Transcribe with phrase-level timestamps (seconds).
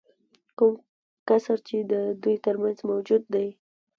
[0.57, 0.73] کوم
[1.27, 1.93] کسر چې د
[2.23, 3.47] دوی ترمنځ موجود دی